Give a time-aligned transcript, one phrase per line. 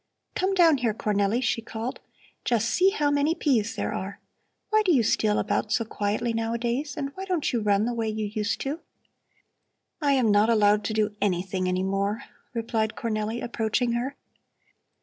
[0.33, 1.99] "Come down here, Cornelli!" she called.
[2.43, 4.19] "Just see how many peas there are!
[4.71, 8.09] Why do you steal about so quietly nowadays, and why don't you run the way
[8.09, 8.79] you used to?"
[10.01, 14.15] "I am not allowed to do anything any more," replied Cornelli, approaching her.